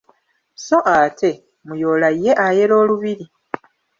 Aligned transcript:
Sso 0.59 0.77
ate 0.99 1.29
Muyoola 1.65 2.09
ye 2.23 2.31
ayera 2.45 2.73
olubiri. 2.81 3.25